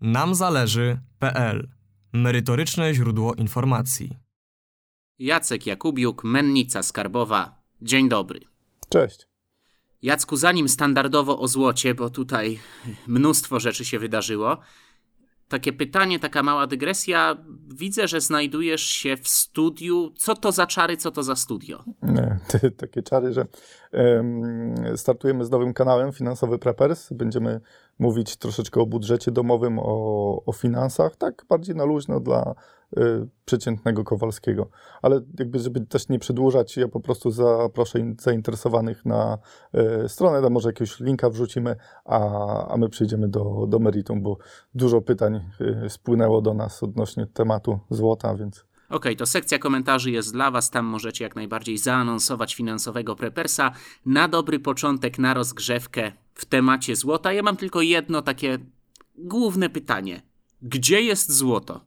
namzależy.pl 0.00 1.68
Merytoryczne 2.12 2.94
źródło 2.94 3.34
informacji. 3.34 4.16
Jacek 5.18 5.66
Jakubiuk, 5.66 6.24
Mennica 6.24 6.82
Skarbowa. 6.82 7.62
Dzień 7.82 8.08
dobry. 8.08 8.40
Cześć. 8.88 9.28
Jacku, 10.02 10.36
zanim 10.36 10.68
standardowo 10.68 11.38
o 11.38 11.48
złocie, 11.48 11.94
bo 11.94 12.10
tutaj 12.10 12.58
mnóstwo 13.06 13.60
rzeczy 13.60 13.84
się 13.84 13.98
wydarzyło. 13.98 14.58
Takie 15.48 15.72
pytanie, 15.72 16.18
taka 16.18 16.42
mała 16.42 16.66
dygresja. 16.66 17.36
Widzę, 17.74 18.08
że 18.08 18.20
znajdujesz 18.20 18.82
się 18.82 19.16
w 19.16 19.28
studiu. 19.28 20.12
Co 20.16 20.34
to 20.34 20.52
za 20.52 20.66
czary, 20.66 20.96
co 20.96 21.10
to 21.10 21.22
za 21.22 21.36
studio? 21.36 21.84
Nie, 22.02 22.38
takie 22.76 23.02
czary, 23.02 23.32
że 23.32 23.46
um, 23.92 24.74
startujemy 24.96 25.44
z 25.44 25.50
nowym 25.50 25.74
kanałem 25.74 26.12
Finansowy 26.12 26.58
Preppers. 26.58 27.12
Będziemy 27.12 27.60
mówić 27.98 28.36
troszeczkę 28.36 28.80
o 28.80 28.86
budżecie 28.86 29.30
domowym, 29.30 29.78
o, 29.78 30.42
o 30.46 30.52
finansach, 30.52 31.16
tak 31.16 31.44
bardziej 31.48 31.76
na 31.76 31.84
luźno 31.84 32.20
dla 32.20 32.54
y, 32.98 33.28
przeciętnego 33.44 34.04
Kowalskiego. 34.04 34.70
Ale 35.02 35.20
jakby, 35.38 35.58
żeby 35.58 35.80
też 35.80 36.08
nie 36.08 36.18
przedłużać, 36.18 36.76
ja 36.76 36.88
po 36.88 37.00
prostu 37.00 37.30
zaproszę 37.30 38.14
zainteresowanych 38.20 39.04
na 39.04 39.38
y, 40.04 40.08
stronę, 40.08 40.42
tam 40.42 40.52
może 40.52 40.68
jakiegoś 40.68 41.00
linka 41.00 41.30
wrzucimy, 41.30 41.76
a, 42.04 42.68
a 42.68 42.76
my 42.76 42.88
przejdziemy 42.88 43.28
do, 43.28 43.66
do 43.68 43.78
meritum, 43.78 44.22
bo 44.22 44.38
dużo 44.74 45.00
pytań 45.00 45.40
y, 45.84 45.90
spłynęło 45.90 46.42
do 46.42 46.54
nas 46.54 46.82
odnośnie 46.82 47.26
tematu 47.26 47.78
złota, 47.90 48.34
więc 48.34 48.68
okay, 48.90 49.16
to 49.16 49.26
sekcja 49.26 49.58
komentarzy 49.58 50.10
jest 50.10 50.32
dla 50.32 50.50
Was. 50.50 50.70
Tam 50.70 50.86
możecie 50.86 51.24
jak 51.24 51.36
najbardziej 51.36 51.78
zaanonsować 51.78 52.54
finansowego 52.54 53.16
prepersa. 53.16 53.72
Na 54.06 54.28
dobry 54.28 54.60
początek, 54.60 55.18
na 55.18 55.34
rozgrzewkę 55.34 56.12
w 56.38 56.44
temacie 56.44 56.96
złota. 56.96 57.32
Ja 57.32 57.42
mam 57.42 57.56
tylko 57.56 57.82
jedno 57.82 58.22
takie 58.22 58.58
główne 59.16 59.70
pytanie. 59.70 60.22
Gdzie 60.62 61.02
jest 61.02 61.32
złoto? 61.32 61.80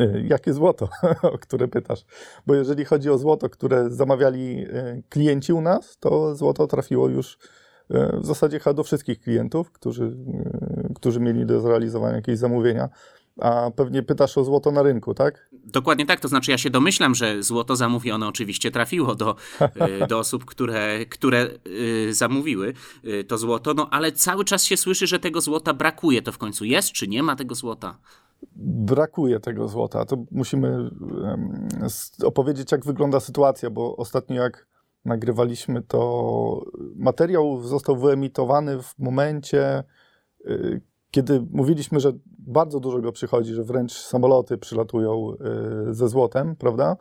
Y, 0.00 0.26
jakie 0.28 0.52
złoto, 0.52 0.88
o 1.34 1.38
które 1.38 1.68
pytasz? 1.68 2.04
Bo 2.46 2.54
jeżeli 2.54 2.84
chodzi 2.84 3.10
o 3.10 3.18
złoto, 3.18 3.50
które 3.50 3.90
zamawiali 3.90 4.66
y, 4.66 5.02
klienci 5.08 5.52
u 5.52 5.60
nas, 5.60 5.96
to 6.00 6.36
złoto 6.36 6.66
trafiło 6.66 7.08
już 7.08 7.34
y, 7.34 8.20
w 8.20 8.26
zasadzie 8.26 8.60
do 8.74 8.84
wszystkich 8.84 9.20
klientów, 9.20 9.72
którzy, 9.72 10.16
którzy 10.94 11.20
mieli 11.20 11.46
do 11.46 11.60
zrealizowania 11.60 12.16
jakieś 12.16 12.38
zamówienia. 12.38 12.88
A 13.40 13.70
pewnie 13.70 14.02
pytasz 14.02 14.38
o 14.38 14.44
złoto 14.44 14.70
na 14.70 14.82
rynku, 14.82 15.14
tak? 15.14 15.48
Dokładnie 15.52 16.06
tak, 16.06 16.20
to 16.20 16.28
znaczy 16.28 16.50
ja 16.50 16.58
się 16.58 16.70
domyślam, 16.70 17.14
że 17.14 17.42
złoto 17.42 17.76
zamówione 17.76 18.28
oczywiście 18.28 18.70
trafiło 18.70 19.14
do, 19.14 19.36
y, 20.02 20.06
do 20.06 20.18
osób, 20.18 20.44
które, 20.44 21.06
które 21.06 21.48
y, 21.66 22.14
zamówiły 22.14 22.72
y, 23.04 23.24
to 23.24 23.38
złoto, 23.38 23.74
no 23.74 23.88
ale 23.90 24.12
cały 24.12 24.44
czas 24.44 24.64
się 24.64 24.76
słyszy, 24.76 25.06
że 25.06 25.18
tego 25.18 25.40
złota 25.40 25.74
brakuje. 25.74 26.22
To 26.22 26.32
w 26.32 26.38
końcu 26.38 26.64
jest, 26.64 26.92
czy 26.92 27.08
nie 27.08 27.22
ma 27.22 27.36
tego 27.36 27.54
złota? 27.54 27.98
Brakuje 28.56 29.40
tego 29.40 29.68
złota. 29.68 30.04
To 30.04 30.16
musimy 30.30 30.90
opowiedzieć, 32.24 32.72
jak 32.72 32.84
wygląda 32.84 33.20
sytuacja, 33.20 33.70
bo 33.70 33.96
ostatnio 33.96 34.42
jak 34.42 34.66
nagrywaliśmy, 35.04 35.82
to 35.82 36.64
materiał 36.96 37.62
został 37.62 37.96
wyemitowany 37.96 38.82
w 38.82 38.98
momencie, 38.98 39.84
kiedy 41.10 41.46
mówiliśmy, 41.50 42.00
że 42.00 42.12
bardzo 42.46 42.80
dużo 42.80 43.00
go 43.00 43.12
przychodzi, 43.12 43.54
że 43.54 43.64
wręcz 43.64 43.92
samoloty 43.92 44.58
przylatują 44.58 45.32
y, 45.90 45.94
ze 45.94 46.08
złotem, 46.08 46.56
prawda? 46.56 46.96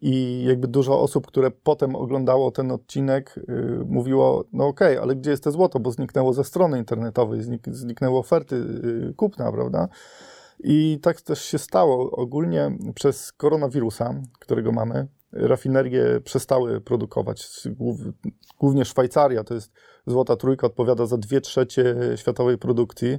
I 0.00 0.44
jakby 0.48 0.68
dużo 0.68 1.00
osób, 1.00 1.26
które 1.26 1.50
potem 1.50 1.96
oglądało 1.96 2.50
ten 2.50 2.70
odcinek, 2.70 3.38
y, 3.38 3.84
mówiło: 3.86 4.44
No 4.52 4.66
okej, 4.66 4.92
okay, 4.92 5.02
ale 5.02 5.16
gdzie 5.16 5.30
jest 5.30 5.44
to 5.44 5.50
złoto? 5.50 5.80
Bo 5.80 5.90
zniknęło 5.90 6.32
ze 6.32 6.44
strony 6.44 6.78
internetowej, 6.78 7.42
znik 7.42 7.68
zniknęły 7.70 8.18
oferty 8.18 8.56
y, 8.56 9.14
kupna, 9.16 9.52
prawda? 9.52 9.88
I 10.64 10.98
tak 11.02 11.20
też 11.20 11.42
się 11.42 11.58
stało. 11.58 12.10
Ogólnie 12.10 12.78
przez 12.94 13.32
koronawirusa, 13.32 14.14
którego 14.38 14.72
mamy, 14.72 15.06
rafinerie 15.32 16.20
przestały 16.24 16.80
produkować. 16.80 17.68
Głównie 18.58 18.84
Szwajcaria, 18.84 19.44
to 19.44 19.54
jest 19.54 19.72
Złota 20.06 20.36
Trójka, 20.36 20.66
odpowiada 20.66 21.06
za 21.06 21.18
dwie 21.18 21.40
trzecie 21.40 21.96
światowej 22.16 22.58
produkcji. 22.58 23.18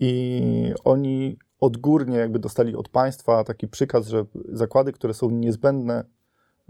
I 0.00 0.74
oni 0.84 1.38
odgórnie 1.60 2.18
jakby 2.18 2.38
dostali 2.38 2.76
od 2.76 2.88
państwa 2.88 3.44
taki 3.44 3.68
przykaz, 3.68 4.06
że 4.06 4.24
zakłady, 4.52 4.92
które 4.92 5.14
są 5.14 5.30
niezbędne, 5.30 6.04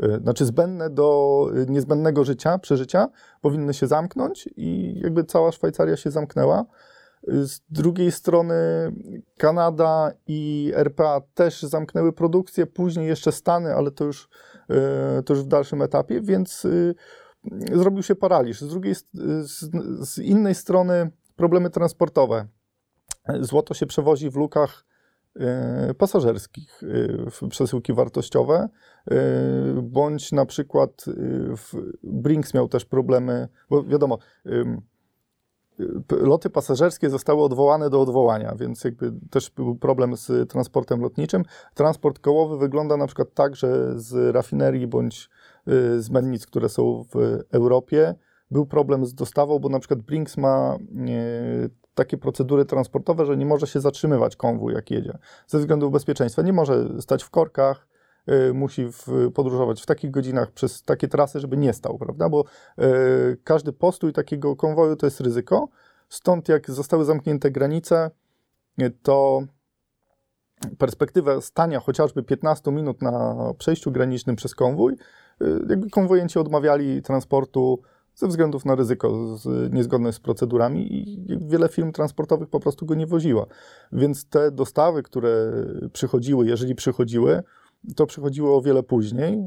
e, 0.03 0.21
znaczy 0.21 0.45
zbędne 0.45 0.91
do 0.91 1.47
niezbędnego 1.69 2.25
życia, 2.25 2.59
przeżycia, 2.59 3.09
powinny 3.41 3.75
się 3.75 3.87
zamknąć 3.87 4.49
i 4.57 5.01
jakby 5.03 5.25
cała 5.25 5.53
Szwajcaria 5.53 5.97
się 5.97 6.11
zamknęła. 6.11 6.65
Z 7.27 7.61
drugiej 7.71 8.13
strony 8.13 8.55
Kanada 9.39 10.13
i 10.27 10.73
RPA 10.75 11.21
też 11.35 11.63
zamknęły 11.63 12.13
produkcję, 12.13 12.67
później 12.67 13.07
jeszcze 13.07 13.33
Stany, 13.33 13.75
ale 13.75 13.91
to 13.91 14.05
już, 14.05 14.29
to 15.25 15.35
już 15.35 15.43
w 15.43 15.47
dalszym 15.47 15.83
etapie, 15.83 16.21
więc 16.21 16.67
zrobił 17.73 18.03
się 18.03 18.15
paraliż. 18.15 18.61
Z, 18.61 18.69
drugiej, 18.69 18.95
z, 18.95 19.07
z 20.01 20.19
innej 20.19 20.55
strony 20.55 21.11
problemy 21.39 21.71
transportowe. 21.71 22.47
Złoto 23.41 23.75
się 23.75 23.87
przewozi 23.87 24.31
w 24.31 24.37
lukach 24.37 24.85
e, 25.37 25.95
pasażerskich 25.95 26.83
w 27.31 27.49
przesyłki 27.49 27.93
wartościowe, 27.93 28.69
bądź 29.83 30.33
na 30.33 30.47
przykład 30.47 31.05
Brinks 32.03 32.55
miał 32.55 32.69
też 32.69 32.85
problemy, 32.85 33.49
bo 33.71 33.85
wiadomo, 33.85 34.19
loty 36.11 36.51
pasażerskie 36.51 37.11
zostały 37.11 37.43
odwołane 37.43 37.91
do 37.91 38.01
odwołania, 38.01 38.55
więc 38.55 38.85
jakby 38.85 39.13
też 39.31 39.51
był 39.51 39.77
problem 39.77 40.17
z 40.17 40.51
transportem 40.51 41.01
lotniczym. 41.01 41.43
Transport 41.75 42.19
kołowy 42.19 42.59
wygląda 42.59 42.97
na 42.97 43.07
przykład 43.07 43.35
tak, 43.35 43.57
że 43.57 44.01
z 44.01 44.35
rafinerii 44.35 44.87
bądź 44.87 45.31
y, 45.69 46.03
z 46.03 46.11
mennic, 46.11 46.47
które 46.47 46.69
są 46.69 47.05
w 47.15 47.43
Europie, 47.51 48.15
był 48.51 48.67
problem 48.67 49.07
z 49.07 49.15
dostawą, 49.15 49.59
bo 49.59 49.69
na 49.69 49.79
przykład 49.79 50.01
Brinks 50.01 50.37
ma 50.37 50.77
y, 51.09 51.71
takie 51.95 52.19
procedury 52.19 52.65
transportowe, 52.65 53.27
że 53.27 53.37
nie 53.37 53.47
może 53.47 53.67
się 53.67 53.81
zatrzymywać 53.81 54.37
konwój, 54.37 54.75
jak 54.75 54.91
jedzie, 54.91 55.19
ze 55.47 55.59
względu 55.59 55.91
bezpieczeństwa. 55.91 56.43
Nie 56.43 56.53
może 56.53 57.03
stać 57.03 57.23
w 57.23 57.31
korkach, 57.31 57.89
Y, 58.33 58.55
musi 58.55 58.85
w, 58.93 59.31
podróżować 59.35 59.83
w 59.83 59.87
takich 59.87 60.11
godzinach 60.11 60.53
przez 60.53 60.83
takie 60.83 61.09
trasy, 61.09 61.41
żeby 61.41 61.57
nie 61.57 61.73
stał, 61.73 61.99
prawda? 61.99 62.29
Bo 62.29 62.45
y, 62.79 63.37
każdy 63.45 63.73
postój 63.73 64.13
takiego 64.13 64.57
konwoju 64.57 64.97
to 64.97 65.07
jest 65.07 65.21
ryzyko. 65.21 65.69
Stąd 66.09 66.49
jak 66.49 66.71
zostały 66.71 67.05
zamknięte 67.05 67.51
granice, 67.51 68.11
to 69.03 69.43
perspektywa 70.79 71.41
stania 71.41 71.81
chociażby 71.81 72.23
15 72.23 72.73
minut 72.73 73.03
na 73.03 73.37
przejściu 73.59 73.93
granicznym 73.93 74.37
przez 74.37 74.55
konwój, 74.55 74.97
jakby 75.69 75.91
konwojenci 75.91 76.39
odmawiali 76.39 77.03
transportu 77.03 77.83
ze 78.19 78.29
względów 78.29 78.65
na 78.65 78.75
ryzyko 78.75 79.37
z, 79.37 79.73
niezgodne 79.73 80.13
z 80.13 80.21
procedurami 80.21 80.93
i 80.93 81.39
wiele 81.41 81.69
firm 81.69 81.93
transportowych 81.93 82.49
po 82.49 82.61
prostu 82.61 82.87
go 82.87 82.95
nie 82.95 83.07
woziła. 83.07 83.47
Więc 83.93 84.25
te 84.25 84.51
dostawy, 84.51 85.03
które 85.03 85.53
przychodziły, 85.93 86.47
jeżeli 86.47 86.75
przychodziły, 86.75 87.43
to 87.97 88.07
przychodziło 88.07 88.57
o 88.57 88.63
wiele 88.63 88.83
później. 88.83 89.39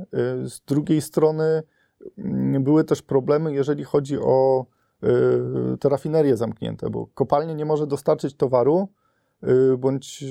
Y, 0.44 0.50
z 0.50 0.62
drugiej 0.68 1.02
strony 1.02 1.64
mm, 2.18 2.64
były 2.64 2.84
też 2.84 3.02
problemy, 3.02 3.54
jeżeli 3.54 3.84
chodzi 3.84 4.18
o 4.20 4.66
y, 5.74 5.78
te 5.78 5.90
rafinerie 5.90 6.38
zamknięte, 6.38 6.90
bo 6.90 7.08
kopalnia 7.08 7.54
nie 7.54 7.66
może 7.66 7.88
dostarczyć 7.88 8.36
towaru, 8.36 8.88
y, 9.44 9.78
bądź 9.78 10.26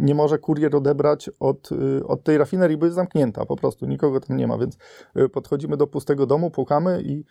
nie 0.00 0.14
może 0.14 0.38
kurier 0.38 0.76
odebrać 0.76 1.30
od, 1.40 1.70
od 2.06 2.24
tej 2.24 2.38
rafinerii, 2.38 2.76
bo 2.76 2.86
jest 2.86 2.96
zamknięta 2.96 3.46
po 3.46 3.56
prostu, 3.56 3.86
nikogo 3.86 4.20
tam 4.20 4.36
nie 4.36 4.46
ma, 4.46 4.58
więc 4.58 4.76
podchodzimy 5.32 5.76
do 5.76 5.86
pustego 5.86 6.26
domu, 6.26 6.50
pukamy 6.50 7.02
i 7.02 7.24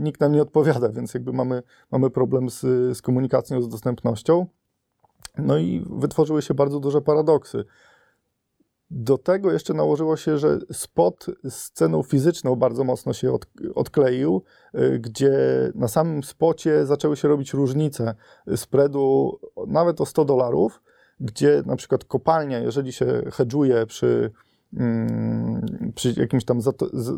nikt 0.00 0.20
nam 0.20 0.32
nie 0.32 0.42
odpowiada, 0.42 0.88
więc 0.88 1.14
jakby 1.14 1.32
mamy, 1.32 1.62
mamy 1.90 2.10
problem 2.10 2.50
z, 2.50 2.60
z 2.96 3.02
komunikacją, 3.02 3.62
z 3.62 3.68
dostępnością. 3.68 4.46
No 5.38 5.58
i 5.58 5.86
wytworzyły 5.90 6.42
się 6.42 6.54
bardzo 6.54 6.80
duże 6.80 7.00
paradoksy. 7.00 7.64
Do 8.90 9.18
tego 9.18 9.52
jeszcze 9.52 9.74
nałożyło 9.74 10.16
się, 10.16 10.38
że 10.38 10.58
spot 10.72 11.26
z 11.44 11.70
ceną 11.70 12.02
fizyczną 12.02 12.56
bardzo 12.56 12.84
mocno 12.84 13.12
się 13.12 13.32
od, 13.32 13.46
odkleił, 13.74 14.42
y, 14.74 14.98
gdzie 14.98 15.32
na 15.74 15.88
samym 15.88 16.22
spocie 16.22 16.86
zaczęły 16.86 17.16
się 17.16 17.28
robić 17.28 17.54
różnice 17.54 18.14
spreadu 18.56 19.38
nawet 19.66 20.00
o 20.00 20.06
100 20.06 20.24
dolarów, 20.24 20.82
gdzie 21.20 21.62
na 21.66 21.76
przykład 21.76 22.04
kopalnia, 22.04 22.58
jeżeli 22.58 22.92
się 22.92 23.22
hedżuje 23.32 23.86
przy, 23.86 24.30
mm, 24.76 25.92
przy 25.94 26.14
jakimś 26.16 26.44
tam 26.44 26.60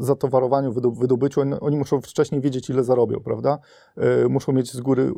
zatowarowaniu, 0.01 0.73
wydobyciu, 0.73 1.41
oni 1.61 1.77
muszą 1.77 2.01
wcześniej 2.01 2.41
wiedzieć, 2.41 2.71
ile 2.71 2.85
zarobią, 2.85 3.21
prawda? 3.21 3.59
Y, 4.25 4.29
muszą 4.29 4.53
mieć 4.53 4.73
z 4.73 4.81
góry 4.81 5.13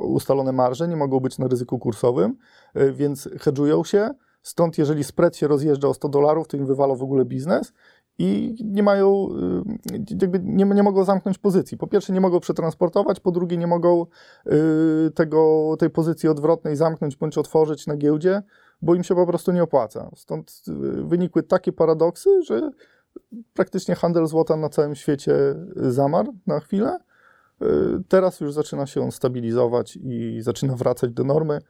ustalone 0.00 0.52
marże, 0.52 0.88
nie 0.88 0.96
mogą 0.96 1.20
być 1.20 1.38
na 1.38 1.48
ryzyku 1.48 1.78
kursowym, 1.78 2.36
y, 2.76 2.92
więc 2.92 3.28
hedżują 3.40 3.84
się, 3.84 4.10
Stąd 4.44 4.78
jeżeli 4.78 5.04
spread 5.04 5.36
się 5.36 5.48
rozjeżdża 5.48 5.88
o 5.88 5.94
100 5.94 6.08
dolarów, 6.08 6.48
to 6.48 6.56
im 6.56 6.66
wywala 6.66 6.94
w 6.94 7.02
ogóle 7.02 7.24
biznes 7.24 7.72
i 8.18 8.56
nie 8.64 8.82
mają, 8.82 9.28
y, 9.92 10.04
jakby 10.20 10.40
nie, 10.44 10.64
nie 10.64 10.82
mogą 10.82 11.04
zamknąć 11.04 11.38
pozycji. 11.38 11.78
Po 11.78 11.86
pierwsze 11.86 12.12
nie 12.12 12.20
mogą 12.20 12.40
przetransportować, 12.40 13.20
po 13.20 13.30
drugie 13.30 13.56
nie 13.56 13.66
mogą 13.66 14.06
y, 14.46 15.10
tego, 15.10 15.74
tej 15.78 15.90
pozycji 15.90 16.28
odwrotnej 16.28 16.76
zamknąć 16.76 17.16
bądź 17.16 17.38
otworzyć 17.38 17.86
na 17.86 17.96
giełdzie, 17.96 18.42
bo 18.82 18.94
im 18.94 19.04
się 19.04 19.14
po 19.14 19.26
prostu 19.26 19.52
nie 19.52 19.62
opłaca. 19.62 20.10
Stąd 20.16 20.62
y, 20.68 20.72
wynikły 21.04 21.42
takie 21.42 21.72
paradoksy, 21.72 22.42
że 22.42 22.70
praktycznie 23.54 23.94
handel 23.94 24.26
złota 24.26 24.56
na 24.56 24.68
całym 24.68 24.94
świecie 24.94 25.34
zamarł 25.76 26.34
na 26.46 26.60
chwilę. 26.60 26.98
Teraz 28.08 28.40
już 28.40 28.52
zaczyna 28.52 28.86
się 28.86 29.00
on 29.00 29.12
stabilizować 29.12 29.96
i 29.96 30.38
zaczyna 30.40 30.76
wracać 30.76 31.12
do 31.12 31.24
normy 31.24 31.60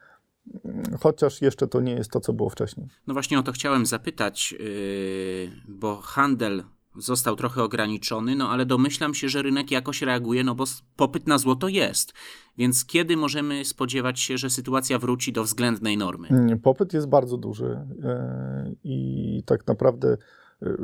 chociaż 0.99 1.41
jeszcze 1.41 1.67
to 1.67 1.81
nie 1.81 1.93
jest 1.93 2.11
to, 2.11 2.19
co 2.19 2.33
było 2.33 2.49
wcześniej. 2.49 2.87
No 3.07 3.13
właśnie 3.13 3.39
o 3.39 3.43
to 3.43 3.51
chciałem 3.51 3.85
zapytać, 3.85 4.51
yy, 4.51 5.51
bo 5.67 6.01
handel 6.01 6.63
został 6.97 7.35
trochę 7.35 7.63
ograniczony, 7.63 8.35
no 8.35 8.49
ale 8.49 8.65
domyślam 8.65 9.13
się, 9.13 9.29
że 9.29 9.41
rynek 9.41 9.71
jakoś 9.71 10.01
reaguje, 10.01 10.43
no 10.43 10.55
bo 10.55 10.63
popyt 10.95 11.27
na 11.27 11.37
złoto 11.37 11.67
jest. 11.67 12.13
Więc 12.57 12.85
kiedy 12.85 13.17
możemy 13.17 13.65
spodziewać 13.65 14.19
się, 14.19 14.37
że 14.37 14.49
sytuacja 14.49 14.99
wróci 14.99 15.33
do 15.33 15.43
względnej 15.43 15.97
normy? 15.97 16.57
Popyt 16.63 16.93
jest 16.93 17.07
bardzo 17.07 17.37
duży 17.37 17.79
yy, 18.03 18.75
i 18.83 19.43
tak 19.45 19.67
naprawdę 19.67 20.17
yy, 20.61 20.77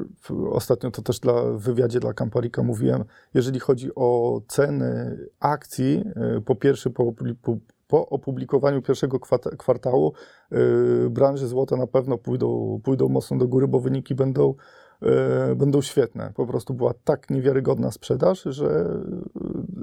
Ostatnio 0.52 0.92
to 0.92 1.02
też 1.02 1.20
dla, 1.20 1.44
w 1.44 1.62
wywiadzie 1.62 2.00
dla 2.00 2.14
Kamparika 2.14 2.64
mówiłem, 2.64 3.04
jeżeli 3.34 3.60
chodzi 3.60 3.96
o 3.96 4.42
ceny 4.48 5.18
akcji, 5.40 6.04
po 6.46 6.56
pierwsze 6.56 6.90
po, 6.90 7.14
po, 7.42 7.58
po 7.92 8.10
opublikowaniu 8.10 8.82
pierwszego 8.82 9.20
kwartału 9.58 10.14
yy, 10.52 11.10
branże 11.10 11.48
złota 11.48 11.78
na 11.78 11.88
pewno 11.88 12.18
pójdą, 12.18 12.80
pójdą 12.84 13.10
mocno 13.10 13.38
do 13.38 13.48
góry, 13.48 13.68
bo 13.68 13.80
wyniki 13.80 14.16
będą, 14.16 14.56
yy, 15.02 15.56
będą 15.56 15.82
świetne. 15.82 16.32
Po 16.36 16.48
prostu 16.48 16.74
była 16.74 16.94
tak 17.04 17.30
niewiarygodna 17.30 17.92
sprzedaż, 17.92 18.44
że 18.44 19.00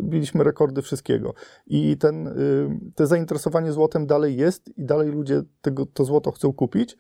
biliśmy 0.03 0.45
rekordy 0.45 0.83
wszystkiego. 0.83 1.35
I 1.67 1.97
ten, 1.97 2.25
yy, 2.25 2.93
te 2.95 3.07
zainteresowanie 3.07 3.73
złotem 3.73 4.07
dalej 4.07 4.37
jest 4.37 4.79
i 4.79 4.85
dalej 4.85 5.09
ludzie 5.11 5.43
tego, 5.61 5.87
to 5.87 6.05
złoto 6.05 6.33
chcą 6.33 6.53
kupić. 6.53 6.97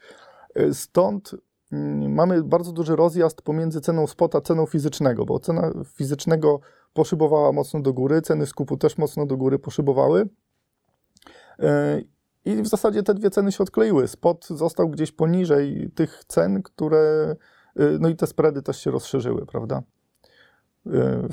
Yy, 0.56 0.74
stąd 0.74 1.34
mm, 1.72 2.14
mamy 2.14 2.42
bardzo 2.42 2.72
duży 2.72 2.96
rozjazd 2.96 3.42
pomiędzy 3.42 3.80
ceną 3.80 4.06
spota 4.06 4.38
a 4.38 4.40
ceną 4.40 4.66
fizycznego, 4.66 5.24
bo 5.24 5.38
cena 5.38 5.72
fizycznego 5.94 6.60
poszybowała 6.92 7.52
mocno 7.52 7.80
do 7.80 7.92
góry, 7.92 8.22
ceny 8.22 8.46
skupu 8.46 8.76
też 8.76 8.98
mocno 8.98 9.26
do 9.26 9.36
góry 9.36 9.58
poszybowały. 9.58 10.28
E, 11.62 12.00
I 12.44 12.62
w 12.62 12.66
zasadzie 12.66 13.02
te 13.02 13.14
dwie 13.14 13.30
ceny 13.30 13.52
się 13.52 13.62
odkleiły. 13.62 14.08
Spot 14.08 14.46
został 14.46 14.88
gdzieś 14.88 15.12
poniżej 15.12 15.90
tych 15.94 16.24
cen, 16.28 16.62
które. 16.62 17.36
E, 17.76 17.84
no 18.00 18.08
i 18.08 18.16
te 18.16 18.26
spready 18.26 18.62
też 18.62 18.80
się 18.80 18.90
rozszerzyły, 18.90 19.46
prawda? 19.46 19.82
E, 20.86 21.28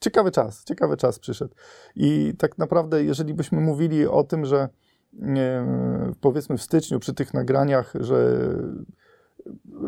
ciekawy 0.00 0.30
czas, 0.30 0.64
ciekawy 0.64 0.96
czas 0.96 1.18
przyszedł. 1.18 1.54
I 1.96 2.34
tak 2.38 2.58
naprawdę, 2.58 3.04
jeżeli 3.04 3.34
byśmy 3.34 3.60
mówili 3.60 4.06
o 4.06 4.24
tym, 4.24 4.44
że 4.44 4.68
powiedzmy 6.20 6.58
w 6.58 6.62
styczniu 6.62 6.98
przy 6.98 7.14
tych 7.14 7.34
nagraniach, 7.34 7.92
że 8.00 8.38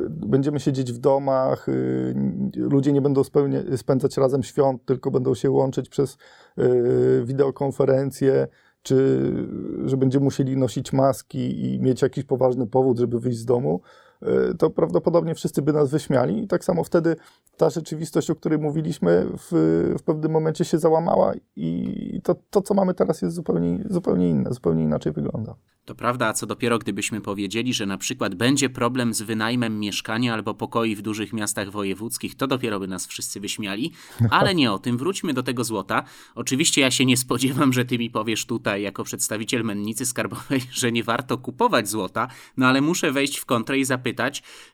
będziemy 0.08 0.60
siedzieć 0.60 0.92
w 0.92 0.98
domach, 0.98 1.68
y, 1.68 2.14
ludzie 2.56 2.92
nie 2.92 3.00
będą 3.00 3.24
spełnia, 3.24 3.60
spędzać 3.76 4.16
razem 4.16 4.42
świąt, 4.42 4.84
tylko 4.84 5.10
będą 5.10 5.34
się 5.34 5.50
łączyć 5.50 5.88
przez 5.88 6.16
y, 6.58 7.22
wideokonferencje, 7.24 8.48
czy 8.82 9.30
że 9.84 9.96
będziemy 9.96 10.24
musieli 10.24 10.56
nosić 10.56 10.92
maski 10.92 11.64
i 11.64 11.80
mieć 11.80 12.02
jakiś 12.02 12.24
poważny 12.24 12.66
powód, 12.66 12.98
żeby 12.98 13.20
wyjść 13.20 13.38
z 13.38 13.44
domu, 13.44 13.80
to 14.58 14.70
prawdopodobnie 14.70 15.34
wszyscy 15.34 15.62
by 15.62 15.72
nas 15.72 15.90
wyśmiali. 15.90 16.42
I 16.42 16.48
tak 16.48 16.64
samo 16.64 16.84
wtedy 16.84 17.16
ta 17.56 17.70
rzeczywistość, 17.70 18.30
o 18.30 18.36
której 18.36 18.58
mówiliśmy, 18.58 19.26
w, 19.38 19.48
w 19.98 20.02
pewnym 20.02 20.32
momencie 20.32 20.64
się 20.64 20.78
załamała 20.78 21.32
i 21.56 22.20
to, 22.24 22.36
to, 22.50 22.62
co 22.62 22.74
mamy 22.74 22.94
teraz, 22.94 23.22
jest 23.22 23.34
zupełnie, 23.34 23.84
zupełnie 23.90 24.30
inne, 24.30 24.52
zupełnie 24.52 24.82
inaczej 24.82 25.12
wygląda. 25.12 25.54
To 25.86 25.94
prawda, 25.94 26.26
a 26.26 26.32
co 26.32 26.46
dopiero 26.46 26.78
gdybyśmy 26.78 27.20
powiedzieli, 27.20 27.74
że 27.74 27.86
na 27.86 27.98
przykład 27.98 28.34
będzie 28.34 28.70
problem 28.70 29.14
z 29.14 29.22
wynajmem 29.22 29.80
mieszkania 29.80 30.34
albo 30.34 30.54
pokoi 30.54 30.96
w 30.96 31.02
dużych 31.02 31.32
miastach 31.32 31.70
wojewódzkich, 31.70 32.34
to 32.34 32.46
dopiero 32.46 32.80
by 32.80 32.88
nas 32.88 33.06
wszyscy 33.06 33.40
wyśmiali. 33.40 33.92
Ale 34.30 34.54
nie 34.54 34.72
o 34.72 34.78
tym, 34.78 34.98
wróćmy 34.98 35.34
do 35.34 35.42
tego 35.42 35.64
złota. 35.64 36.02
Oczywiście 36.34 36.80
ja 36.80 36.90
się 36.90 37.04
nie 37.04 37.16
spodziewam, 37.16 37.72
że 37.72 37.84
ty 37.84 37.98
mi 37.98 38.10
powiesz 38.10 38.46
tutaj, 38.46 38.82
jako 38.82 39.04
przedstawiciel 39.04 39.64
mennicy 39.64 40.06
skarbowej, 40.06 40.60
że 40.80 40.92
nie 40.92 41.04
warto 41.04 41.38
kupować 41.38 41.88
złota, 41.88 42.28
no 42.56 42.66
ale 42.66 42.80
muszę 42.80 43.12
wejść 43.12 43.38
w 43.38 43.44
kontrę 43.44 43.78
i 43.78 43.84
zapytać, 43.84 44.05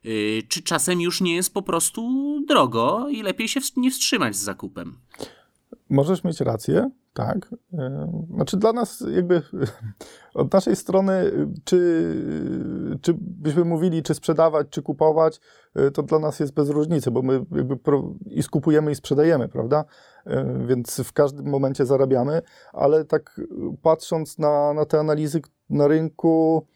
yy, 0.05 0.43
czy 0.49 0.63
czasem 0.63 1.01
już 1.01 1.21
nie 1.21 1.35
jest 1.35 1.55
po 1.55 1.63
prostu 1.63 2.03
drogo 2.49 3.09
i 3.09 3.23
lepiej 3.23 3.49
się 3.49 3.61
nie 3.77 3.91
wstrzymać 3.91 4.37
z 4.37 4.43
zakupem. 4.43 4.99
Możesz 5.91 6.25
mieć 6.25 6.41
rację, 6.41 6.91
tak. 7.15 7.55
E, 7.73 8.13
znaczy 8.35 8.57
dla 8.57 8.73
nas 8.73 9.05
jakby 9.15 9.43
od 10.35 10.53
naszej 10.53 10.77
strony, 10.77 11.33
czy, 11.65 11.79
czy 13.03 13.15
byśmy 13.19 13.65
mówili, 13.65 14.03
czy 14.03 14.15
sprzedawać, 14.15 14.67
czy 14.71 14.83
kupować, 14.83 15.41
to 15.95 16.03
dla 16.03 16.19
nas 16.19 16.41
jest 16.41 16.55
bez 16.55 16.69
różnicy, 16.69 17.11
bo 17.11 17.23
my 17.23 17.45
jakby 17.57 17.79
i 18.27 18.43
skupujemy 18.43 18.91
i 18.91 18.95
sprzedajemy, 18.95 19.49
prawda? 19.49 19.85
Więc 20.67 21.01
w 21.01 21.13
każdym 21.13 21.49
momencie 21.49 21.87
zarabiamy, 21.87 22.43
ale 22.73 23.05
tak 23.05 23.41
patrząc 23.83 24.39
na, 24.39 24.73
na 24.73 24.85
te 24.85 25.01
analizy 25.01 25.41
na 25.71 25.89
rynku, 25.89 26.67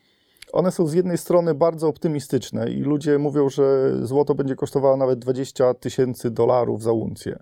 one 0.57 0.73
są 0.73 0.87
z 0.87 0.95
jednej 0.95 1.19
strony 1.19 1.55
bardzo 1.55 1.89
optymistyczne 1.89 2.71
i 2.71 2.81
ludzie 2.81 3.19
mówią, 3.19 3.49
że 3.49 3.93
złoto 4.07 4.35
będzie 4.35 4.57
kosztowało 4.57 4.97
nawet 4.97 5.19
20 5.19 5.75
tysięcy 5.75 6.31
dolarów 6.31 6.83
za 6.83 6.93
uncję. 6.93 7.39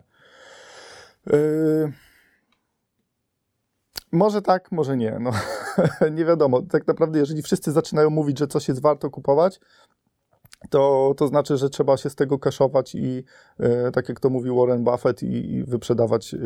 Yy, 1.26 1.93
może 4.12 4.43
tak, 4.43 4.72
może 4.72 4.96
nie. 4.96 5.19
No, 5.20 5.31
nie 6.16 6.25
wiadomo. 6.25 6.62
Tak 6.62 6.87
naprawdę, 6.87 7.19
jeżeli 7.19 7.43
wszyscy 7.43 7.72
zaczynają 7.72 8.11
mówić, 8.11 8.38
że 8.38 8.46
coś 8.46 8.69
jest 8.69 8.82
warto 8.82 9.11
kupować, 9.11 9.61
to, 10.70 11.14
to 11.16 11.28
znaczy, 11.28 11.56
że 11.56 11.70
trzeba 11.70 11.96
się 11.96 12.11
z 12.11 12.14
tego 12.14 12.38
kaszować 12.38 12.94
i 12.94 13.25
e, 13.58 13.90
tak 13.90 14.08
jak 14.08 14.20
to 14.20 14.31
mówił 14.31 14.56
Warren 14.56 14.84
Buffett 14.84 15.22
i, 15.22 15.52
i 15.52 15.64
wyprzedawać. 15.64 16.34
E, 16.34 16.38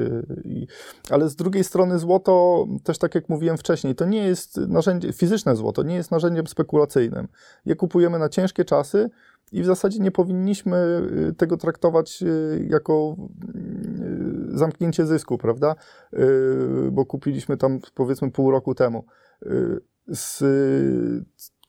i, 0.45 0.67
ale 1.11 1.29
z 1.29 1.37
drugiej 1.37 1.65
strony 1.65 1.99
złoto, 1.99 2.67
też 2.85 2.99
tak 2.99 3.15
jak 3.15 3.29
mówiłem 3.29 3.59
wcześniej, 3.59 3.95
to 3.95 4.05
nie 4.05 4.25
jest 4.25 4.57
narzędzie, 4.57 5.13
fizyczne 5.13 5.57
złoto 5.57 5.83
nie 5.83 5.95
jest 5.95 6.11
narzędziem 6.11 6.47
spekulacyjnym. 6.47 7.29
Je 7.67 7.77
kupujemy 7.77 8.19
na 8.19 8.29
ciężkie 8.29 8.65
czasy 8.65 9.11
i 9.53 9.63
w 9.63 9.67
zasadzie 9.67 9.99
nie 9.99 10.11
powinniśmy 10.11 11.03
e, 11.29 11.33
tego 11.33 11.57
traktować 11.57 12.25
jako 12.69 13.17
zamknięcie 14.49 15.07
zysku, 15.07 15.39
prawda? 15.39 15.75
Bo 16.93 17.07
kupiliśmy 17.07 17.57
tam 17.57 17.81
powiedzmy 17.95 18.31
pół 18.31 18.51
roku 18.51 18.75
temu. 18.75 19.05
Z 20.09 20.45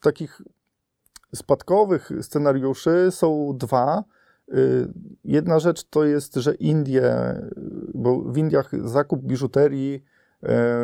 takich 0.01 0.41
spadkowych 1.36 2.12
scenariuszy 2.22 3.08
są 3.12 3.58
dwa. 3.58 4.04
Jedna 5.24 5.60
rzecz 5.60 5.84
to 5.84 6.04
jest, 6.04 6.36
że 6.36 6.56
Indie, 6.56 7.36
bo 7.94 8.20
w 8.20 8.38
Indiach 8.38 8.72
zakup 8.84 9.22
biżuterii 9.24 10.04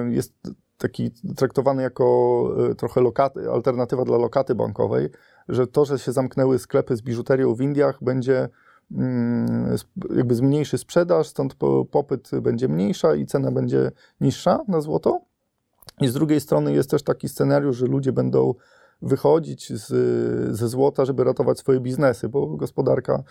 jest 0.09 0.33
taki 0.77 1.11
traktowany 1.35 1.83
jako 1.83 2.49
trochę 2.77 3.01
lokaty, 3.01 3.49
alternatywa 3.49 4.05
dla 4.05 4.17
lokaty 4.17 4.55
bankowej, 4.55 5.09
że 5.49 5.67
to, 5.67 5.85
że 5.85 5.99
się 5.99 6.11
zamknęły 6.11 6.59
sklepy 6.59 6.95
z 6.95 7.01
biżuterią 7.01 7.55
w 7.55 7.61
Indiach 7.61 7.97
będzie 8.01 8.49
Mm, 8.91 9.75
jakby 10.15 10.35
zmniejszy 10.35 10.77
sprzedaż, 10.77 11.27
stąd 11.27 11.55
popyt 11.91 12.29
będzie 12.41 12.67
mniejsza 12.67 13.15
i 13.15 13.25
cena 13.25 13.51
będzie 13.51 13.91
niższa 14.21 14.59
na 14.67 14.81
złoto. 14.81 15.21
I 16.01 16.07
z 16.07 16.13
drugiej 16.13 16.41
strony 16.41 16.73
jest 16.73 16.89
też 16.89 17.03
taki 17.03 17.29
scenariusz, 17.29 17.77
że 17.77 17.85
ludzie 17.85 18.13
będą 18.13 18.53
wychodzić 19.01 19.73
z, 19.73 19.87
ze 20.57 20.67
złota, 20.67 21.05
żeby 21.05 21.23
ratować 21.23 21.59
swoje 21.59 21.79
biznesy, 21.79 22.29
bo 22.29 22.47
gospodarka 22.47 23.23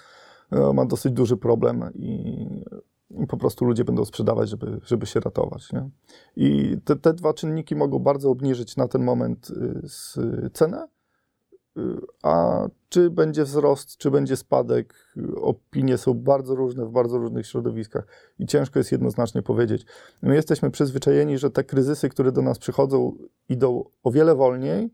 e, 0.53 0.73
ma 0.73 0.87
dosyć 0.87 1.13
duży 1.13 1.37
problem 1.37 1.91
i, 1.95 2.47
po 3.29 3.37
prostu 3.37 3.65
ludzie 3.65 3.85
będą 3.85 4.05
sprzedawać, 4.05 4.49
żeby, 4.49 4.81
żeby 4.85 5.07
się 5.07 5.21
ratować. 5.21 5.73
Nie? 5.73 5.89
I 6.37 6.79
te, 6.85 6.97
te 6.97 7.15
dwa 7.15 7.35
czynniki 7.35 7.77
mogą 7.77 7.99
bardzo 7.99 8.31
obniżyć 8.31 8.77
na 8.77 8.89
ten 8.89 9.05
moment 9.05 9.51
y, 10.17 10.51
cenę, 10.51 10.89
a 12.23 12.67
czy 12.89 13.11
będzie 13.11 13.45
wzrost, 13.45 13.97
czy 13.97 14.11
będzie 14.11 14.37
spadek, 14.37 14.95
opinie 15.37 15.99
są 15.99 16.15
bardzo 16.15 16.55
różne 16.55 16.87
w 16.87 16.91
bardzo 16.91 17.19
różnych 17.19 17.47
środowiskach 17.47 18.07
i 18.39 18.47
ciężko 18.47 18.79
jest 18.79 18.93
jednoznacznie 18.93 19.43
powiedzieć. 19.43 19.87
My 20.23 20.35
jesteśmy 20.35 20.71
przyzwyczajeni, 20.71 21.39
że 21.39 21.51
te 21.51 21.65
kryzysy, 21.65 22.09
które 22.09 22.33
do 22.33 22.43
nas 22.43 22.59
przychodzą, 22.59 23.13
idą 23.49 23.85
o 24.03 24.11
wiele 24.11 24.35
wolniej 24.35 24.91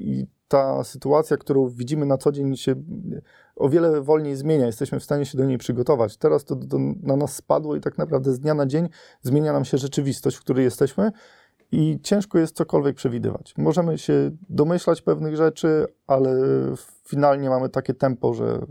i 0.00 0.26
ta 0.48 0.84
sytuacja, 0.84 1.36
którą 1.36 1.68
widzimy 1.68 2.06
na 2.06 2.18
co 2.18 2.32
dzień, 2.32 2.56
się 2.56 2.74
o 3.56 3.68
wiele 3.68 4.02
wolniej 4.02 4.36
zmienia. 4.36 4.66
Jesteśmy 4.66 5.00
w 5.00 5.04
stanie 5.04 5.26
się 5.26 5.38
do 5.38 5.44
niej 5.44 5.58
przygotować. 5.58 6.16
Teraz 6.16 6.44
to, 6.44 6.56
to 6.56 6.78
na 7.02 7.16
nas 7.16 7.34
spadło 7.34 7.76
i 7.76 7.80
tak 7.80 7.98
naprawdę 7.98 8.32
z 8.32 8.40
dnia 8.40 8.54
na 8.54 8.66
dzień 8.66 8.88
zmienia 9.22 9.52
nam 9.52 9.64
się 9.64 9.78
rzeczywistość, 9.78 10.36
w 10.36 10.40
której 10.40 10.64
jesteśmy 10.64 11.12
i 11.72 11.98
ciężko 12.02 12.38
jest 12.38 12.56
cokolwiek 12.56 12.96
przewidywać. 12.96 13.54
Możemy 13.58 13.98
się 13.98 14.30
domyślać 14.48 15.02
pewnych 15.02 15.36
rzeczy, 15.36 15.86
ale 16.06 16.40
finalnie 17.04 17.50
mamy 17.50 17.68
takie 17.68 17.94
tempo, 17.94 18.34
że 18.34 18.66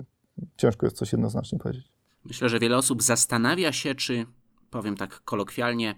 ciężko 0.57 0.85
jest 0.85 0.97
coś 0.97 1.11
jednoznacznie 1.11 1.59
powiedzieć. 1.59 1.91
Myślę, 2.25 2.49
że 2.49 2.59
wiele 2.59 2.77
osób 2.77 3.03
zastanawia 3.03 3.71
się, 3.71 3.95
czy, 3.95 4.25
powiem 4.69 4.97
tak 4.97 5.21
kolokwialnie, 5.25 5.95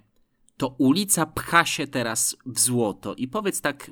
to 0.57 0.75
ulica 0.77 1.25
pcha 1.25 1.65
się 1.65 1.87
teraz 1.87 2.35
w 2.45 2.59
złoto. 2.59 3.13
I 3.13 3.27
powiedz 3.27 3.61
tak 3.61 3.91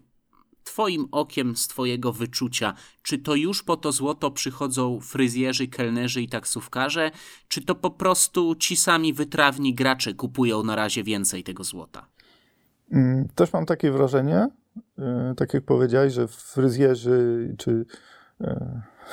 Twoim 0.67 1.07
okiem, 1.11 1.55
z 1.55 1.67
Twojego 1.67 2.13
wyczucia, 2.13 2.73
czy 3.03 3.17
to 3.17 3.35
już 3.35 3.63
po 3.63 3.77
to 3.77 3.91
złoto 3.91 4.31
przychodzą 4.31 4.99
fryzjerzy, 4.99 5.67
kelnerzy 5.67 6.21
i 6.21 6.29
taksówkarze, 6.29 7.11
czy 7.47 7.65
to 7.65 7.75
po 7.75 7.91
prostu 7.91 8.55
ci 8.55 8.75
sami 8.75 9.13
wytrawni 9.13 9.73
gracze 9.73 10.13
kupują 10.13 10.63
na 10.63 10.75
razie 10.75 11.03
więcej 11.03 11.43
tego 11.43 11.63
złota? 11.63 12.07
Mm, 12.91 13.27
też 13.35 13.53
mam 13.53 13.65
takie 13.65 13.91
wrażenie, 13.91 14.47
y, 15.31 15.35
tak 15.35 15.53
jak 15.53 15.63
powiedziałeś, 15.63 16.13
że 16.13 16.27
fryzjerzy 16.27 17.55
czy 17.57 17.85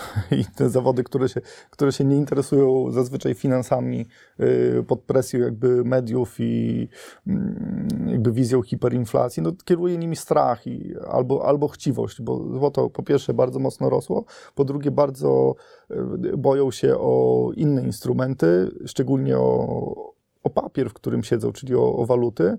i 0.41 0.45
te 0.45 0.71
zawody, 0.71 1.05
które 1.05 1.29
się, 1.29 1.41
które 1.71 1.93
się 1.93 2.05
nie 2.05 2.17
interesują 2.17 2.91
zazwyczaj 2.91 3.35
finansami 3.35 4.07
y, 4.41 4.85
pod 4.89 5.01
presją 5.01 5.41
jakby 5.41 5.85
mediów 5.85 6.37
i 6.39 6.89
mm, 7.27 7.89
jakby 8.07 8.33
wizją 8.33 8.63
hiperinflacji, 8.63 9.43
no 9.43 9.53
kieruje 9.65 9.99
nimi 9.99 10.17
strach 10.17 10.67
i, 10.67 10.95
albo, 11.09 11.47
albo 11.47 11.69
chciwość, 11.69 12.23
bo 12.23 12.53
złoto 12.53 12.91
po 12.91 13.03
pierwsze 13.03 13.35
bardzo 13.35 13.59
mocno 13.59 13.91
rosło, 13.91 14.25
po 14.55 14.65
drugie 14.65 14.91
bardzo 14.91 15.55
y, 15.91 16.37
boją 16.37 16.71
się 16.71 16.97
o 16.99 17.51
inne 17.57 17.83
instrumenty, 17.83 18.71
szczególnie 18.87 19.39
o, 19.39 20.15
o 20.43 20.51
papier, 20.51 20.91
w 20.91 20.95
którym 20.95 21.25
siedzą, 21.25 21.53
czyli 21.53 21.75
o, 21.75 21.97
o 21.97 22.07
waluty, 22.07 22.59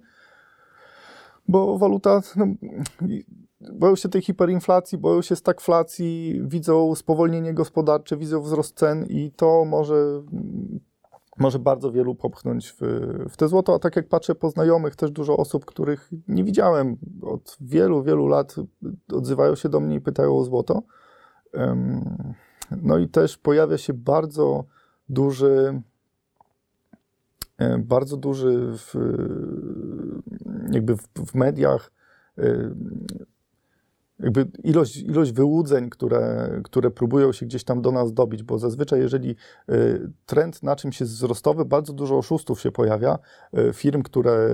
bo 1.48 1.78
waluta 1.78 2.22
no, 2.36 2.46
boją 3.74 3.96
się 3.96 4.10
tej 4.10 4.22
hiperinflacji, 4.22 4.98
boją 4.98 5.22
się 5.22 5.36
stagflacji, 5.36 6.42
widzą 6.44 6.96
spowolnienie 6.96 7.54
gospodarcze, 7.54 8.18
widzą 8.18 8.42
wzrost 8.42 8.78
cen 8.78 9.06
i 9.10 9.32
to 9.32 9.66
może, 9.66 10.24
może 11.38 11.60
bardzo 11.60 11.92
wielu 11.92 12.16
popchnąć 12.16 12.75
w, 12.80 12.82
w 13.30 13.38
te 13.38 13.48
złoto. 13.48 13.75
A 13.75 13.80
tak 13.80 13.96
jak 13.96 14.08
patrzę 14.08 14.36
po 14.36 14.50
znajomych, 14.50 14.96
też 14.96 15.12
dużo 15.12 15.38
osób, 15.38 15.66
których 15.66 16.12
nie 16.28 16.44
widziałem 16.44 16.98
od 17.22 17.58
wielu, 17.62 18.04
wielu 18.04 18.28
lat, 18.28 18.56
odzywają 19.14 19.56
się 19.56 19.70
do 19.70 19.80
mnie 19.80 19.96
i 19.96 20.02
pytają 20.02 20.38
o 20.38 20.44
złoto. 20.44 20.84
No 22.82 22.98
i 22.98 23.10
też 23.10 23.38
pojawia 23.38 23.78
się 23.78 23.94
bardzo 23.94 24.66
duży, 25.10 25.82
bardzo 27.80 28.18
duży 28.18 28.74
w, 28.78 28.96
jakby 30.72 30.98
w, 30.98 31.08
w 31.28 31.36
mediach 31.36 31.92
jakby 34.20 34.48
ilość, 34.64 34.98
ilość 34.98 35.32
wyłudzeń, 35.32 35.90
które, 35.90 36.50
które 36.64 36.92
próbują 36.92 37.32
się 37.32 37.46
gdzieś 37.46 37.64
tam 37.64 37.82
do 37.82 37.92
nas 37.92 38.14
dobić, 38.14 38.44
bo 38.44 38.60
zazwyczaj 38.60 39.00
jeżeli 39.00 39.36
y, 39.70 40.12
trend 40.26 40.64
na 40.64 40.76
czymś 40.76 41.00
jest 41.00 41.12
wzrostowy, 41.12 41.66
bardzo 41.66 41.94
dużo 41.94 42.18
oszustów 42.18 42.62
się 42.62 42.72
pojawia, 42.72 43.20
y, 43.58 43.74
firm, 43.74 44.04
które 44.04 44.50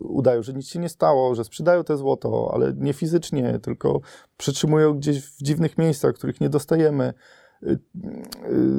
y, 0.00 0.04
udają, 0.04 0.42
że 0.42 0.52
nic 0.52 0.68
się 0.68 0.78
nie 0.78 0.88
stało, 0.88 1.34
że 1.34 1.44
sprzedają 1.44 1.84
te 1.84 1.96
złoto, 1.96 2.50
ale 2.54 2.72
nie 2.76 2.92
fizycznie, 2.92 3.58
tylko 3.58 4.00
przytrzymują 4.36 4.94
gdzieś 4.94 5.26
w 5.26 5.42
dziwnych 5.42 5.78
miejscach, 5.78 6.14
których 6.14 6.40
nie 6.40 6.48
dostajemy. 6.48 7.14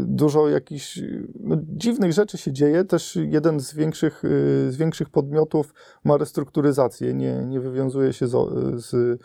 Dużo 0.05 0.49
jakichś 0.49 1.01
no, 1.39 1.57
dziwnych 1.61 2.13
rzeczy 2.13 2.37
się 2.37 2.53
dzieje. 2.53 2.83
Też 2.83 3.15
jeden 3.15 3.59
z 3.59 3.73
większych, 3.73 4.23
z 4.69 4.75
większych 4.75 5.09
podmiotów 5.09 5.73
ma 6.03 6.17
restrukturyzację, 6.17 7.13
nie, 7.13 7.45
nie 7.45 7.59
wywiązuje 7.59 8.13
się 8.13 8.27
z, 8.27 8.35
z 8.85 9.19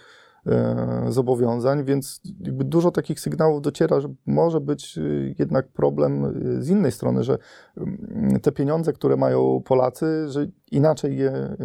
E, 0.46 1.06
zobowiązań, 1.08 1.84
więc 1.84 2.20
dużo 2.44 2.90
takich 2.90 3.20
sygnałów 3.20 3.62
dociera, 3.62 4.00
że 4.00 4.08
może 4.26 4.60
być 4.60 4.98
e, 4.98 5.02
jednak 5.38 5.68
problem 5.68 6.24
e, 6.24 6.62
z 6.62 6.68
innej 6.68 6.92
strony, 6.92 7.24
że 7.24 7.38
mm, 7.76 8.40
te 8.40 8.52
pieniądze, 8.52 8.92
które 8.92 9.16
mają 9.16 9.62
Polacy, 9.64 10.28
że 10.28 10.46
inaczej 10.70 11.16
je, 11.16 11.56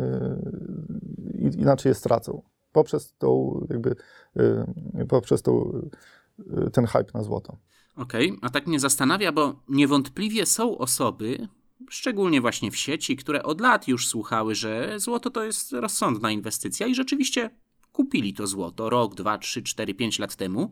inaczej 1.58 1.90
je 1.90 1.94
stracą 1.94 2.42
poprzez 2.72 3.14
tą 3.18 3.62
jakby 3.70 3.96
poprzez 5.08 5.42
tą, 5.42 5.82
ten 6.74 6.86
hype 6.86 7.12
na 7.14 7.24
złoto. 7.24 7.58
Okej, 7.96 8.32
okay. 8.32 8.40
a 8.42 8.50
tak 8.50 8.68
mnie 8.68 8.80
zastanawia, 8.80 9.32
bo 9.32 9.64
niewątpliwie 9.70 10.46
są 10.46 10.78
osoby, 10.78 11.48
szczególnie 11.90 12.42
właśnie 12.42 12.72
w 12.72 12.78
sieci, 12.78 13.16
które 13.16 13.44
od 13.44 13.62
lat 13.62 13.88
już 13.88 14.08
słuchały, 14.08 14.56
że 14.56 15.00
złoto 15.00 15.30
to 15.30 15.44
jest 15.44 15.72
rozsądna 15.74 16.32
inwestycja 16.32 16.88
i 16.88 16.96
rzeczywiście 16.96 17.50
kupili 17.92 18.34
to 18.34 18.48
złoto 18.48 18.90
rok, 18.90 19.16
dwa, 19.16 19.38
trzy, 19.38 19.64
cztery, 19.64 19.94
pięć 19.94 20.20
lat 20.20 20.36
temu, 20.36 20.72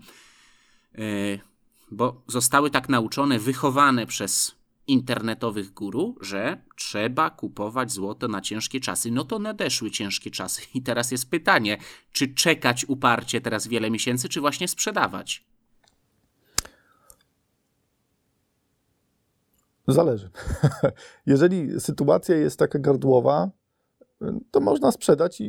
e, 0.96 1.00
bo 1.92 2.22
zostały 2.28 2.70
tak 2.70 2.90
nauczone, 2.90 3.40
wychowane 3.40 4.06
przez 4.06 4.56
internetowych 4.88 5.74
guru, 5.74 6.16
że 6.22 6.62
trzeba 6.76 7.30
kupować 7.30 7.92
złoto 7.92 8.28
na 8.28 8.42
ciężkie 8.42 8.80
czasy. 8.80 9.12
No 9.12 9.24
to 9.24 9.40
nadeszły 9.40 9.92
ciężkie 9.92 10.32
czasy. 10.32 10.62
I 10.74 10.82
teraz 10.82 11.12
jest 11.12 11.30
pytanie, 11.30 11.78
czy 12.12 12.28
czekać 12.28 12.86
uparcie 12.86 13.42
teraz 13.42 13.68
wiele 13.68 13.92
miesięcy, 13.92 14.30
czy 14.30 14.42
właśnie 14.42 14.68
sprzedawać? 14.68 15.44
Zależy. 19.88 20.30
Jeżeli 21.26 21.80
sytuacja 21.80 22.36
jest 22.36 22.60
taka 22.60 22.80
gardłowa, 22.80 23.52
to 24.52 24.60
można 24.60 24.92
sprzedać 24.92 25.42
i, 25.42 25.46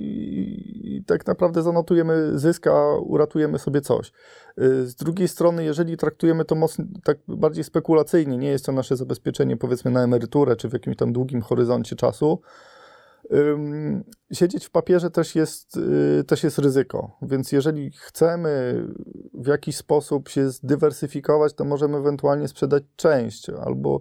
i, 0.96 1.04
tak 1.04 1.26
naprawdę 1.26 1.62
zanotujemy 1.62 2.38
zysk, 2.38 2.66
a 2.66 2.96
uratujemy 2.96 3.58
sobie 3.58 3.80
coś. 3.80 4.12
Y, 4.58 4.86
z 4.86 4.94
drugiej 4.94 5.28
strony, 5.28 5.64
jeżeli 5.64 5.96
traktujemy 5.96 6.44
to 6.44 6.54
mocno, 6.54 6.84
tak 7.04 7.18
bardziej 7.28 7.64
spekulacyjnie, 7.64 8.38
nie 8.38 8.48
jest 8.48 8.66
to 8.66 8.72
nasze 8.72 8.96
zabezpieczenie 8.96 9.56
powiedzmy 9.56 9.90
na 9.90 10.02
emeryturę 10.02 10.56
czy 10.56 10.68
w 10.68 10.72
jakimś 10.72 10.96
tam 10.96 11.12
długim 11.12 11.42
horyzoncie 11.42 11.96
czasu, 11.96 12.40
siedzieć 14.32 14.66
w 14.66 14.70
papierze 14.70 15.10
też 15.10 15.34
jest, 15.34 15.76
y, 15.76 16.24
też 16.24 16.44
jest 16.44 16.58
ryzyko. 16.58 17.16
Więc 17.22 17.52
jeżeli 17.52 17.90
chcemy 17.90 18.84
w 19.34 19.46
jakiś 19.46 19.76
sposób 19.76 20.28
się 20.28 20.50
zdywersyfikować, 20.50 21.54
to 21.54 21.64
możemy 21.64 21.98
ewentualnie 21.98 22.48
sprzedać 22.48 22.82
część 22.96 23.50
albo, 23.50 24.00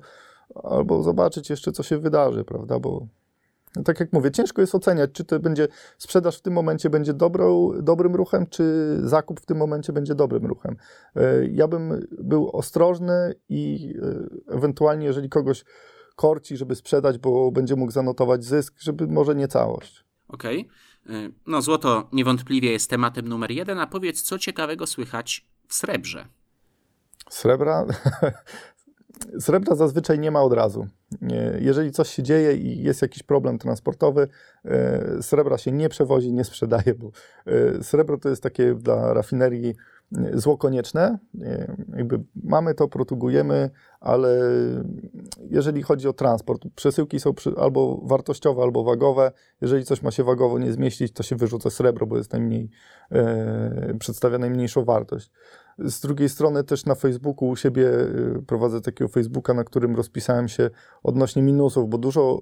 albo 0.63 1.03
zobaczyć 1.03 1.49
jeszcze, 1.49 1.71
co 1.71 1.83
się 1.83 1.97
wydarzy, 1.97 2.43
prawda? 2.43 2.79
Bo 2.79 3.07
no 3.75 3.83
tak 3.83 3.99
jak 3.99 4.13
mówię, 4.13 4.31
ciężko 4.31 4.61
jest 4.61 4.75
oceniać, 4.75 5.11
czy 5.13 5.25
to 5.25 5.39
będzie 5.39 5.67
sprzedaż 5.97 6.37
w 6.37 6.41
tym 6.41 6.53
momencie 6.53 6.89
będzie 6.89 7.13
dobrą, 7.13 7.71
dobrym 7.81 8.15
ruchem, 8.15 8.47
czy 8.47 8.97
zakup 9.03 9.39
w 9.39 9.45
tym 9.45 9.57
momencie 9.57 9.93
będzie 9.93 10.15
dobrym 10.15 10.45
ruchem. 10.45 10.75
E, 11.15 11.47
ja 11.47 11.67
bym 11.67 12.07
był 12.11 12.49
ostrożny 12.49 13.33
i 13.49 13.93
e, 14.49 14.55
ewentualnie, 14.55 15.05
jeżeli 15.05 15.29
kogoś 15.29 15.65
korci, 16.15 16.57
żeby 16.57 16.75
sprzedać, 16.75 17.17
bo 17.17 17.51
będzie 17.51 17.75
mógł 17.75 17.91
zanotować 17.91 18.45
zysk, 18.45 18.73
żeby 18.79 19.07
może 19.07 19.35
nie 19.35 19.47
całość. 19.47 20.05
Okej. 20.27 20.69
Okay. 21.05 21.33
No, 21.47 21.61
złoto 21.61 22.09
niewątpliwie 22.13 22.71
jest 22.71 22.89
tematem 22.89 23.27
numer 23.27 23.51
jeden, 23.51 23.79
a 23.79 23.87
powiedz, 23.87 24.21
co 24.21 24.39
ciekawego 24.39 24.87
słychać 24.87 25.45
w 25.67 25.73
srebrze? 25.73 26.27
Srebra? 27.29 27.85
Srebra 29.39 29.75
zazwyczaj 29.75 30.19
nie 30.19 30.31
ma 30.31 30.41
od 30.41 30.53
razu. 30.53 30.87
Jeżeli 31.59 31.91
coś 31.91 32.09
się 32.09 32.23
dzieje 32.23 32.55
i 32.55 32.83
jest 32.83 33.01
jakiś 33.01 33.23
problem 33.23 33.57
transportowy, 33.57 34.27
e, 34.65 35.21
srebra 35.21 35.57
się 35.57 35.71
nie 35.71 35.89
przewozi, 35.89 36.33
nie 36.33 36.43
sprzedaje, 36.43 36.93
bo 36.95 37.11
e, 37.45 37.83
srebro 37.83 38.17
to 38.17 38.29
jest 38.29 38.43
takie 38.43 38.73
dla 38.73 39.13
rafinerii 39.13 39.75
e, 40.17 40.39
zło 40.39 40.57
konieczne. 40.57 41.19
Jakby 41.95 42.19
mamy 42.43 42.73
to, 42.73 42.87
protugujemy, 42.87 43.69
ale 43.99 44.39
jeżeli 45.49 45.81
chodzi 45.81 46.07
o 46.07 46.13
transport, 46.13 46.63
przesyłki 46.75 47.19
są 47.19 47.33
albo 47.57 48.01
wartościowe, 48.03 48.61
albo 48.63 48.83
wagowe. 48.83 49.31
Jeżeli 49.61 49.85
coś 49.85 50.01
ma 50.01 50.11
się 50.11 50.23
wagowo 50.23 50.59
nie 50.59 50.71
zmieścić, 50.71 51.13
to 51.13 51.23
się 51.23 51.35
wyrzuca 51.35 51.69
srebro, 51.69 52.07
bo 52.07 52.17
jest 52.17 52.31
najmniej, 52.31 52.69
przedstawia 53.99 54.37
najmniejszą 54.37 54.85
wartość. 54.85 55.31
Z 55.79 55.99
drugiej 55.99 56.29
strony 56.29 56.63
też 56.63 56.85
na 56.85 56.95
Facebooku 56.95 57.49
u 57.49 57.55
siebie 57.55 57.87
y, 57.89 58.43
prowadzę 58.47 58.81
takiego 58.81 59.07
Facebooka, 59.07 59.53
na 59.53 59.63
którym 59.63 59.95
rozpisałem 59.95 60.47
się 60.47 60.69
odnośnie 61.03 61.41
minusów, 61.41 61.89
bo 61.89 61.97
dużo, 61.97 62.41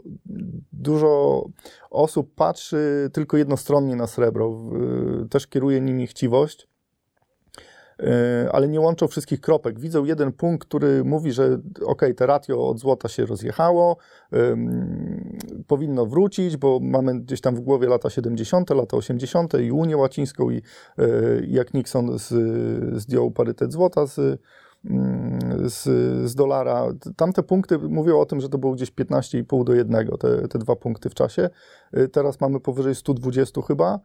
dużo 0.74 1.43
osób 1.89 2.36
patrzy 2.36 3.10
tylko 3.13 3.38
jednostronnie 3.38 3.96
na 3.96 4.08
srebro. 4.08 4.60
Też 5.29 5.48
kieruje 5.48 5.81
nimi 5.81 6.08
chciwość 6.08 6.67
E, 6.67 6.80
ale 8.51 8.67
nie 8.67 8.81
łączą 8.81 9.08
wszystkich 9.08 9.41
kropek. 9.41 9.79
Widzą 9.79 10.05
jeden 10.05 10.31
punkt, 10.31 10.67
który 10.67 11.03
mówi, 11.03 11.31
że 11.31 11.60
ok, 11.86 12.01
te 12.17 12.25
ratio 12.25 12.67
od 12.67 12.79
złota 12.79 13.10
się 13.10 13.25
rozjechało, 13.25 13.98
powinno 15.67 16.05
wrócić, 16.05 16.58
bo 16.58 16.79
mamy 16.81 17.20
gdzieś 17.20 17.41
tam 17.41 17.55
w 17.55 17.60
głowie 17.60 17.88
lata 17.88 18.10
70., 18.10 18.70
lata 18.70 18.98
80. 18.98 19.53
i 19.60 19.72
Unię 19.72 19.98
Łacińską 19.98 20.50
i, 20.50 20.58
e, 20.58 20.62
jak 21.48 21.74
Nixon 21.74 22.20
z, 22.20 22.34
zdjął 23.01 23.31
parytet 23.31 23.74
złota 23.74 24.05
z, 24.05 24.41
z, 25.65 25.84
z 26.29 26.36
dolara. 26.36 26.88
Tamte 27.15 27.43
punkty 27.43 27.77
mówią 27.77 28.20
o 28.20 28.25
tym, 28.25 28.41
że 28.41 28.50
to 28.50 28.58
było 28.58 28.74
gdzieś 28.74 28.91
15,5 28.91 29.63
do 29.63 29.74
1, 29.74 30.08
te, 30.20 30.48
te 30.48 30.60
dwa 30.60 30.75
punkty 30.75 31.10
w 31.10 31.13
czasie. 31.13 31.50
Y, 31.98 32.08
teraz 32.08 32.41
mamy 32.41 32.60
powyżej 32.60 32.96
120 32.96 33.62
chyba. 33.62 34.00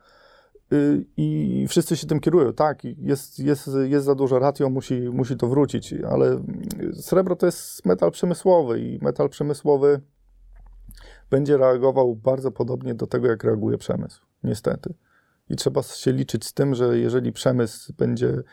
Y, 0.72 1.04
I 1.16 1.66
wszyscy 1.68 1.96
się 1.96 2.06
tym 2.06 2.20
kierują. 2.20 2.52
Tak, 2.52 2.84
jest, 2.84 3.38
jest, 3.38 3.70
jest 3.84 4.06
za 4.06 4.14
dużo 4.14 4.38
ratio, 4.38 4.70
musi, 4.70 4.94
musi 4.94 5.36
to 5.36 5.48
wrócić, 5.48 5.94
ale 6.10 6.44
srebro 6.92 7.36
to 7.36 7.46
jest 7.46 7.86
metal 7.86 8.10
przemysłowy 8.10 8.80
i 8.80 8.98
metal 9.02 9.28
przemysłowy 9.28 10.00
będzie 11.30 11.56
reagował 11.56 12.16
bardzo 12.16 12.50
podobnie 12.50 12.94
do 12.94 13.06
tego, 13.06 13.26
jak 13.26 13.44
reaguje 13.44 13.78
przemysł, 13.78 14.26
niestety. 14.44 14.94
I 15.50 15.56
trzeba 15.56 15.82
się 15.82 16.12
liczyć 16.12 16.44
z 16.44 16.52
tym, 16.52 16.74
że 16.74 16.98
jeżeli 16.98 17.32
przemysł 17.32 17.92
będzie 17.98 18.28
y, 18.28 18.44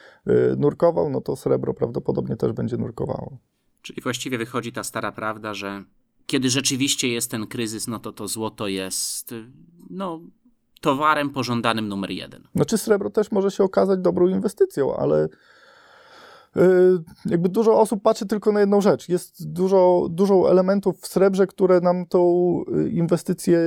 nurkował, 0.58 1.10
no 1.10 1.22
to 1.22 1.36
srebro 1.36 1.74
prawdopodobnie 1.74 2.36
też 2.36 2.54
będzie 2.54 2.78
nurkowało. 2.78 3.38
Czyli 3.82 4.02
właściwie 4.02 4.38
wychodzi 4.38 4.72
ta 4.72 4.84
stara 4.84 5.12
prawda, 5.12 5.54
że 5.54 5.84
kiedy 6.26 6.50
rzeczywiście 6.50 7.08
jest 7.08 7.32
ten 7.32 7.48
kryzys, 7.48 7.88
no 7.88 8.00
to 8.00 8.14
to 8.14 8.28
złoto 8.28 8.68
jest 8.68 9.34
no, 9.90 10.22
towarem 10.84 11.30
pożądanym 11.30 11.88
numer 11.88 12.12
jeden. 12.12 12.44
Znaczy 12.56 12.78
srebro 12.78 13.10
też 13.10 13.32
może 13.32 13.52
się 13.52 13.64
okazać 13.64 14.00
dobrą 14.00 14.28
inwestycją, 14.28 14.96
ale 14.96 15.26
y, 15.26 15.30
jakby 17.26 17.50
dużo 17.50 17.80
osób 17.80 18.02
patrzy 18.02 18.26
tylko 18.26 18.52
na 18.52 18.60
jedną 18.60 18.82
rzecz. 18.82 19.10
Jest 19.10 19.52
dużo, 19.52 20.08
dużo 20.10 20.52
elementów 20.52 21.02
w 21.02 21.08
srebrze, 21.08 21.48
które 21.48 21.82
nam 21.82 22.06
tą 22.06 22.20
y, 22.78 22.90
inwestycję 22.90 23.60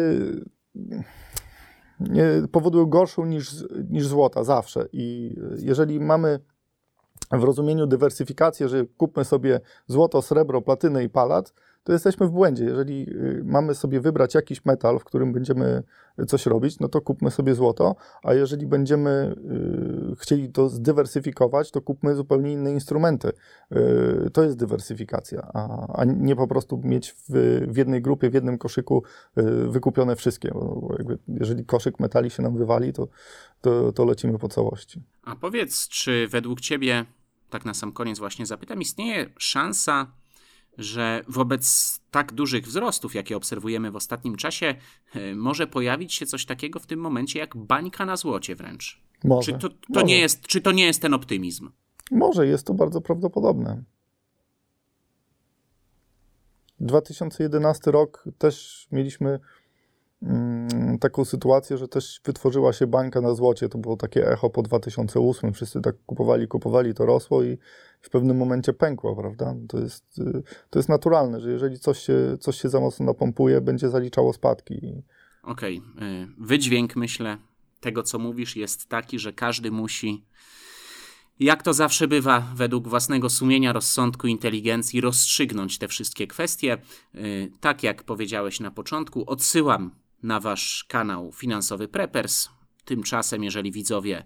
powodują 2.53 2.87
gorszą 2.87 3.27
niż, 3.27 3.55
niż 3.91 4.07
złota 4.07 4.45
zawsze. 4.45 4.89
I 4.93 5.37
jeżeli 5.59 6.01
mamy 6.01 6.41
w 7.33 7.45
rozumieniu 7.45 7.87
dywersyfikację, 7.87 8.69
że 8.69 8.85
kupmy 8.97 9.25
sobie 9.25 9.61
złoto, 9.87 10.23
srebro, 10.23 10.63
platynę 10.63 11.05
i 11.05 11.09
palat, 11.09 11.53
to 11.87 11.93
jesteśmy 11.93 12.27
w 12.27 12.31
błędzie. 12.31 12.65
Jeżeli 12.65 13.07
y, 13.11 13.43
mamy 13.45 13.75
sobie 13.75 14.01
wybrać 14.01 14.35
jakiś 14.35 14.65
metal, 14.65 14.99
w 14.99 15.05
którym 15.05 15.33
będziemy 15.33 15.83
coś 16.27 16.47
robić, 16.47 16.81
no 16.81 16.89
to 16.89 17.01
kupmy 17.01 17.31
sobie 17.31 17.55
złoto, 17.55 17.97
a 18.23 18.35
jeżeli 18.35 18.67
będziemy 18.67 19.35
y, 20.13 20.17
chcieli 20.17 20.53
to 20.53 20.69
zdywersyfikować, 20.69 21.71
to 21.71 21.81
kupmy 21.81 22.15
zupełnie 22.15 22.53
inne 22.53 22.73
instrumenty. 22.73 23.33
Y, 23.73 24.31
to 24.31 24.43
jest 24.43 24.57
dywersyfikacja, 24.57 25.51
a, 25.55 26.05
nie 26.05 26.37
po 26.37 26.47
prostu 26.47 26.81
mieć 26.85 27.15
w, 27.69 27.77
jednej 27.77 28.03
grupie, 28.03 28.31
w 28.31 28.35
jednym 28.35 28.59
koszyku 28.59 29.03
wykupione 29.69 30.17
wszystkie. 30.17 30.51
Bo 30.55 30.97
jeżeli 31.29 31.65
koszyk 31.65 32.01
metali 32.01 32.31
się 32.31 32.43
nam 32.43 32.57
wywali, 32.57 32.93
to, 32.93 33.09
to, 33.61 33.93
to 33.93 34.05
lecimy 34.05 34.39
po 34.39 34.49
całości. 34.49 35.03
A 35.25 35.37
powiedz, 35.37 35.89
czy 35.89 36.29
według 36.29 36.61
Ciebie, 36.61 37.05
tak 37.51 37.65
na 37.65 37.75
sam 37.75 37.93
koniec 37.93 38.19
właśnie 38.19 38.47
zapytam, 38.47 38.81
istnieje 38.81 39.27
szansa, 39.39 40.07
że 40.79 41.25
wobec 41.29 41.97
tak 42.11 42.33
dużych 42.33 42.67
wzrostów, 42.67 43.15
jakie 43.15 43.37
obserwujemy 43.37 43.91
w 43.91 43.97
ostatnim 43.97 44.37
czasie, 44.37 44.75
e, 45.15 45.35
może 45.35 45.67
pojawić 45.67 46.15
się 46.15 46.27
coś 46.27 46.47
takiego 46.47 46.81
w 46.81 46.87
tym 46.87 47.01
momencie 47.01 47.39
jak 47.39 47.57
bańka 47.57 48.07
na 48.07 48.17
złocie 48.17 48.57
wręcz. 48.57 49.01
Może, 49.25 49.53
czy, 49.53 49.59
to, 49.59 49.69
to 49.69 49.77
może. 49.89 50.07
Nie 50.07 50.19
jest, 50.19 50.47
czy 50.47 50.61
to 50.61 50.73
nie 50.73 50.85
jest 50.85 51.03
ten 51.03 51.15
optymizm? 51.15 51.71
Może, 52.11 52.47
jest 52.47 52.67
to 52.67 52.75
bardzo 52.75 53.01
prawdopodobne. 53.01 53.83
2011 56.81 57.91
rok 57.91 58.25
też 58.39 58.87
mieliśmy 58.93 59.41
taką 61.01 61.25
sytuację, 61.25 61.79
że 61.79 61.89
też 61.89 62.21
wytworzyła 62.25 62.73
się 62.73 62.87
bańka 62.87 63.21
na 63.21 63.35
złocie. 63.35 63.69
To 63.69 63.79
było 63.79 63.97
takie 63.97 64.33
echo 64.33 64.51
po 64.51 64.63
2008. 64.63 65.53
Wszyscy 65.53 65.81
tak 65.81 65.97
kupowali, 66.07 66.49
kupowali, 66.49 66.95
to 66.95 67.07
rosło 67.07 67.43
i 67.43 67.59
w 68.01 68.11
pewnym 68.11 68.37
momencie 68.37 68.73
pękło, 68.73 69.17
prawda? 69.17 69.55
To 69.69 69.79
jest, 69.79 70.19
y, 70.19 70.43
to 70.71 70.79
jest 70.79 70.89
naturalne, 70.89 71.41
że 71.41 71.51
jeżeli 71.51 71.79
coś 71.79 71.99
się, 71.99 72.37
coś 72.41 72.61
się 72.61 72.69
za 72.69 72.81
mocno 72.81 73.07
napompuje, 73.07 73.61
będzie 73.61 73.89
zaliczało 73.89 74.33
spadki. 74.33 75.03
Okej. 75.43 75.83
Okay. 75.97 76.29
Wydźwięk, 76.39 76.97
myślę, 76.97 77.37
tego, 77.81 78.03
co 78.03 78.19
mówisz, 78.19 78.57
jest 78.57 78.89
taki, 78.89 79.19
że 79.19 79.33
każdy 79.33 79.71
musi 79.71 80.25
jak 81.41 81.63
to 81.63 81.75
zawsze 81.75 82.09
bywa, 82.09 82.53
według 82.55 82.89
własnego 82.89 83.31
sumienia, 83.31 83.73
rozsądku, 83.73 84.27
inteligencji, 84.27 85.01
rozstrzygnąć 85.01 85.79
te 85.79 85.89
wszystkie 85.89 86.27
kwestie. 86.27 86.79
Y, 87.15 87.51
tak 87.61 87.83
jak 87.83 88.05
powiedziałeś 88.05 88.61
na 88.61 88.71
początku, 88.71 89.25
odsyłam 89.27 89.91
na 90.23 90.41
wasz 90.41 90.85
kanał 90.89 91.33
Finansowy 91.33 91.89
Preppers. 91.89 92.49
Tymczasem, 92.85 93.45
jeżeli 93.45 93.73
widzowie 93.73 94.25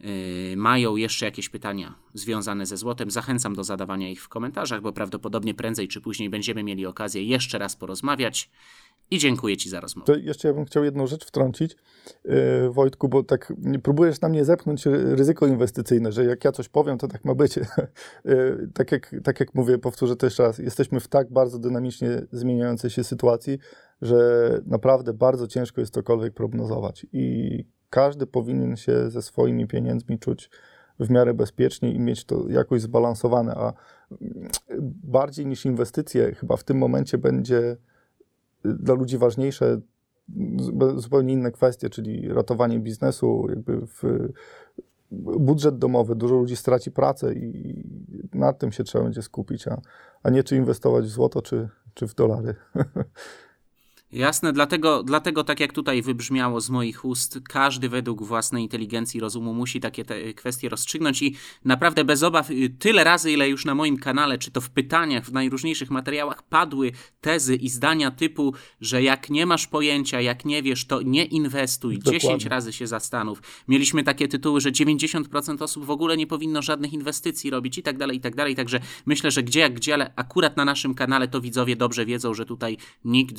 yy, 0.00 0.08
mają 0.56 0.96
jeszcze 0.96 1.26
jakieś 1.26 1.48
pytania 1.48 1.94
związane 2.14 2.66
ze 2.66 2.76
złotem, 2.76 3.10
zachęcam 3.10 3.54
do 3.54 3.64
zadawania 3.64 4.10
ich 4.10 4.22
w 4.22 4.28
komentarzach, 4.28 4.80
bo 4.80 4.92
prawdopodobnie 4.92 5.54
prędzej 5.54 5.88
czy 5.88 6.00
później 6.00 6.30
będziemy 6.30 6.62
mieli 6.62 6.86
okazję 6.86 7.24
jeszcze 7.24 7.58
raz 7.58 7.76
porozmawiać. 7.76 8.50
I 9.10 9.18
dziękuję 9.18 9.56
Ci 9.56 9.70
za 9.70 9.80
rozmowę. 9.80 10.06
To 10.06 10.18
jeszcze 10.18 10.48
ja 10.48 10.54
bym 10.54 10.64
chciał 10.64 10.84
jedną 10.84 11.06
rzecz 11.06 11.26
wtrącić, 11.26 11.76
yy, 12.24 12.70
Wojtku, 12.70 13.08
bo 13.08 13.22
tak 13.22 13.52
próbujesz 13.82 14.20
na 14.20 14.28
mnie 14.28 14.44
zepchnąć 14.44 14.86
ryzyko 14.86 15.46
inwestycyjne, 15.46 16.12
że 16.12 16.24
jak 16.24 16.44
ja 16.44 16.52
coś 16.52 16.68
powiem, 16.68 16.98
to 16.98 17.08
tak 17.08 17.24
ma 17.24 17.34
być. 17.34 17.56
yy, 17.56 17.64
tak, 18.74 18.92
jak, 18.92 19.14
tak 19.24 19.40
jak 19.40 19.54
mówię, 19.54 19.78
powtórzę 19.78 20.16
to 20.16 20.26
jeszcze 20.26 20.42
raz, 20.42 20.58
jesteśmy 20.58 21.00
w 21.00 21.08
tak 21.08 21.32
bardzo 21.32 21.58
dynamicznie 21.58 22.08
zmieniającej 22.32 22.90
się 22.90 23.04
sytuacji, 23.04 23.58
że 24.02 24.60
naprawdę 24.66 25.12
bardzo 25.12 25.46
ciężko 25.46 25.80
jest 25.80 25.94
cokolwiek 25.94 26.34
prognozować. 26.34 27.06
I 27.12 27.64
każdy 27.90 28.26
powinien 28.26 28.76
się 28.76 29.10
ze 29.10 29.22
swoimi 29.22 29.66
pieniędzmi 29.66 30.18
czuć 30.18 30.50
w 31.00 31.10
miarę 31.10 31.34
bezpiecznie 31.34 31.92
i 31.92 32.00
mieć 32.00 32.24
to 32.24 32.48
jakoś 32.48 32.82
zbalansowane, 32.82 33.54
a 33.54 33.72
bardziej 35.04 35.46
niż 35.46 35.64
inwestycje 35.64 36.34
chyba 36.34 36.56
w 36.56 36.64
tym 36.64 36.78
momencie 36.78 37.18
będzie 37.18 37.76
dla 38.64 38.94
ludzi 38.94 39.18
ważniejsze 39.18 39.80
zupełnie 40.96 41.32
inne 41.32 41.50
kwestie, 41.50 41.90
czyli 41.90 42.28
ratowanie 42.28 42.80
biznesu, 42.80 43.46
jakby 43.48 43.86
w 43.86 44.02
budżet 45.38 45.78
domowy, 45.78 46.14
dużo 46.14 46.34
ludzi 46.34 46.56
straci 46.56 46.90
pracę 46.90 47.34
i 47.34 47.84
nad 48.34 48.58
tym 48.58 48.72
się 48.72 48.84
trzeba 48.84 49.04
będzie 49.04 49.22
skupić, 49.22 49.68
a, 49.68 49.80
a 50.22 50.30
nie 50.30 50.44
czy 50.44 50.56
inwestować 50.56 51.04
w 51.04 51.08
złoto, 51.08 51.42
czy, 51.42 51.68
czy 51.94 52.06
w 52.06 52.14
dolary. 52.14 52.54
Jasne, 54.12 54.52
dlatego, 54.52 55.02
dlatego 55.02 55.44
tak 55.44 55.60
jak 55.60 55.72
tutaj 55.72 56.02
wybrzmiało 56.02 56.60
z 56.60 56.70
moich 56.70 57.04
ust, 57.04 57.38
każdy 57.48 57.88
według 57.88 58.22
własnej 58.22 58.62
inteligencji 58.62 59.20
rozumu 59.20 59.54
musi 59.54 59.80
takie 59.80 60.04
te 60.04 60.34
kwestie 60.34 60.68
rozstrzygnąć 60.68 61.22
i 61.22 61.36
naprawdę 61.64 62.04
bez 62.04 62.22
obaw, 62.22 62.50
y, 62.50 62.70
tyle 62.78 63.04
razy, 63.04 63.32
ile 63.32 63.48
już 63.48 63.64
na 63.64 63.74
moim 63.74 63.96
kanale, 63.96 64.38
czy 64.38 64.50
to 64.50 64.60
w 64.60 64.70
pytaniach, 64.70 65.24
w 65.24 65.32
najróżniejszych 65.32 65.90
materiałach 65.90 66.42
padły 66.42 66.92
tezy 67.20 67.56
i 67.56 67.68
zdania 67.68 68.10
typu, 68.10 68.54
że 68.80 69.02
jak 69.02 69.30
nie 69.30 69.46
masz 69.46 69.66
pojęcia, 69.66 70.20
jak 70.20 70.44
nie 70.44 70.62
wiesz, 70.62 70.84
to 70.84 71.02
nie 71.02 71.24
inwestuj, 71.24 71.98
Dokładnie. 71.98 72.20
10 72.20 72.46
razy 72.46 72.72
się 72.72 72.86
zastanów. 72.86 73.42
Mieliśmy 73.68 74.02
takie 74.02 74.28
tytuły, 74.28 74.60
że 74.60 74.70
90% 74.70 75.62
osób 75.62 75.84
w 75.84 75.90
ogóle 75.90 76.16
nie 76.16 76.26
powinno 76.26 76.62
żadnych 76.62 76.92
inwestycji 76.92 77.50
robić 77.50 77.78
i 77.78 77.82
tak 77.82 77.98
dalej, 77.98 78.16
i 78.16 78.20
tak 78.20 78.36
dalej, 78.36 78.56
także 78.56 78.80
myślę, 79.06 79.30
że 79.30 79.42
gdzie 79.42 79.60
jak 79.60 79.74
gdzie, 79.74 79.94
ale 79.94 80.12
akurat 80.16 80.56
na 80.56 80.64
naszym 80.64 80.94
kanale 80.94 81.28
to 81.28 81.40
widzowie 81.40 81.76
dobrze 81.76 82.06
wiedzą, 82.06 82.34
że 82.34 82.46
tutaj 82.46 82.76
nikt 83.04 83.38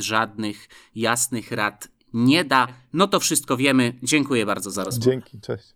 żadnych 0.64 0.96
jasnych 0.96 1.52
rad 1.52 1.88
nie 2.14 2.44
da. 2.44 2.68
No 2.94 3.08
to 3.08 3.20
wszystko 3.20 3.58
wiemy. 3.58 4.00
Dziękuję 4.04 4.46
bardzo 4.46 4.72
za 4.72 4.84
rozmowę. 4.84 5.12
Dzięki, 5.12 5.40
cześć. 5.42 5.76